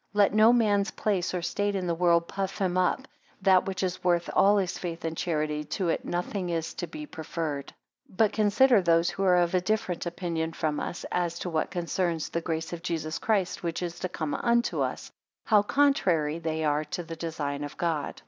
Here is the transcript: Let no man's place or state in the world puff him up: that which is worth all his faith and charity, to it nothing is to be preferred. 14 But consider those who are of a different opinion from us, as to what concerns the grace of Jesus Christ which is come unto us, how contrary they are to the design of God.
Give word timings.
Let 0.13 0.33
no 0.33 0.51
man's 0.51 0.89
place 0.89 1.31
or 1.31 1.43
state 1.43 1.75
in 1.75 1.85
the 1.85 1.93
world 1.93 2.27
puff 2.27 2.57
him 2.57 2.75
up: 2.75 3.07
that 3.43 3.65
which 3.67 3.83
is 3.83 4.03
worth 4.03 4.31
all 4.33 4.57
his 4.57 4.79
faith 4.79 5.05
and 5.05 5.15
charity, 5.15 5.63
to 5.77 5.89
it 5.89 6.03
nothing 6.03 6.49
is 6.49 6.73
to 6.73 6.87
be 6.87 7.05
preferred. 7.05 7.71
14 8.07 8.15
But 8.17 8.33
consider 8.33 8.81
those 8.81 9.11
who 9.11 9.21
are 9.21 9.37
of 9.37 9.53
a 9.53 9.61
different 9.61 10.07
opinion 10.07 10.53
from 10.53 10.79
us, 10.79 11.05
as 11.11 11.37
to 11.37 11.51
what 11.51 11.69
concerns 11.69 12.29
the 12.29 12.41
grace 12.41 12.73
of 12.73 12.81
Jesus 12.81 13.19
Christ 13.19 13.61
which 13.61 13.83
is 13.83 14.03
come 14.11 14.33
unto 14.33 14.81
us, 14.81 15.11
how 15.45 15.61
contrary 15.61 16.39
they 16.39 16.63
are 16.65 16.83
to 16.83 17.03
the 17.03 17.15
design 17.15 17.63
of 17.63 17.77
God. 17.77 18.19